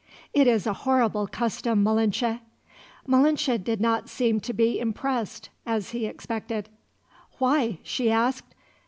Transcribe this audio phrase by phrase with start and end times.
[0.33, 2.39] "It is a horrible custom, Malinche."
[3.05, 6.69] Malinche did not seem to be impressed, as he expected.
[7.37, 8.55] "Why?" she asked.